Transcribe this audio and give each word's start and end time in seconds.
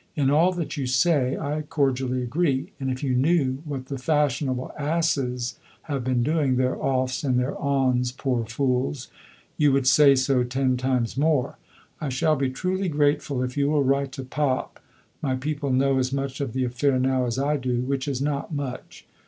In 0.15 0.31
all 0.31 0.51
that 0.53 0.77
you 0.77 0.87
say 0.87 1.37
I 1.37 1.61
cordially 1.61 2.23
agree, 2.23 2.71
and 2.79 2.89
if 2.89 3.03
you 3.03 3.13
knew 3.13 3.61
what 3.65 3.85
the 3.85 3.99
"fashionable 3.99 4.71
asses" 4.75 5.59
have 5.83 6.03
been 6.03 6.23
doing, 6.23 6.55
their 6.55 6.75
"offs" 6.75 7.23
and 7.23 7.39
their 7.39 7.55
"ons," 7.61 8.11
poor 8.11 8.43
fools! 8.45 9.09
you 9.57 9.71
would 9.73 9.85
say 9.85 10.15
so 10.15 10.43
ten 10.43 10.75
times 10.75 11.17
more. 11.17 11.59
I 11.99 12.09
shall 12.09 12.35
be 12.35 12.49
truly 12.49 12.89
grateful 12.89 13.43
if 13.43 13.55
you 13.55 13.69
will 13.69 13.83
write 13.83 14.11
to 14.13 14.23
Pop 14.23 14.79
my 15.21 15.35
people 15.35 15.69
know 15.71 15.99
as 15.99 16.11
much 16.11 16.41
of 16.41 16.53
the 16.53 16.63
affair 16.63 16.97
now 16.97 17.25
as 17.27 17.37
I 17.37 17.57
do 17.57 17.81
which 17.81 18.07
is 18.07 18.23
not 18.23 18.51
much. 18.51 19.05